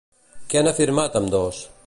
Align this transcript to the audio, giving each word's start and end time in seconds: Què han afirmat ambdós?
Què 0.53 0.59
han 0.61 0.69
afirmat 0.71 1.21
ambdós? 1.21 1.63